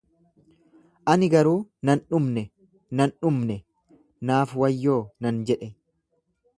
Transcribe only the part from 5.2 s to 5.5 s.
nan